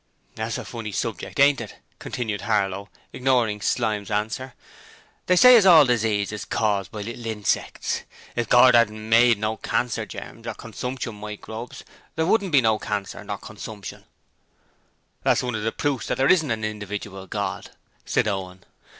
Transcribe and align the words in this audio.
'That's 0.33 0.57
a 0.57 0.65
funny 0.65 0.91
subject, 0.91 1.39
ain't 1.39 1.61
it?' 1.61 1.75
continued 1.99 2.41
Harlow, 2.41 2.89
ignoring 3.13 3.61
Slyme's 3.61 4.09
answer. 4.09 4.55
'They 5.27 5.35
say 5.35 5.55
as 5.55 5.67
all 5.67 5.85
diseases 5.85 6.33
is 6.33 6.43
caused 6.45 6.91
by 6.91 7.03
little 7.03 7.27
insects. 7.27 8.01
If 8.35 8.49
Gord 8.49 8.73
'adn't 8.73 9.09
made 9.09 9.37
no 9.37 9.57
cancer 9.57 10.07
germs 10.07 10.47
or 10.47 10.55
consumption 10.55 11.13
microbes 11.13 11.83
there 12.15 12.25
wouldn't 12.25 12.51
be 12.51 12.61
no 12.61 12.79
cancer 12.79 13.23
or 13.29 13.37
consumption.' 13.37 14.05
'That's 15.21 15.43
one 15.43 15.53
of 15.53 15.61
the 15.61 15.71
proofs 15.71 16.07
that 16.07 16.17
there 16.17 16.25
ISN'T 16.31 16.49
an 16.49 16.63
individual 16.65 17.27
God,' 17.27 17.69
said 18.03 18.27
Owen. 18.27 18.63